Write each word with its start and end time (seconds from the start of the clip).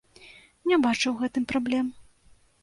Не 0.71 0.79
бачу 0.85 1.03
ў 1.11 1.15
гэтым 1.21 1.43
праблем. 1.53 1.93